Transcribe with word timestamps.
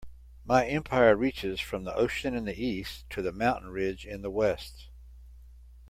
My 0.45 0.65
empire 0.65 1.15
reaches 1.15 1.61
from 1.61 1.83
the 1.83 1.93
ocean 1.93 2.33
in 2.33 2.45
the 2.45 2.59
East 2.59 3.07
to 3.11 3.21
the 3.21 3.31
mountain 3.31 3.69
ridge 3.69 4.03
in 4.03 4.23
the 4.23 4.31
West. 4.31 4.87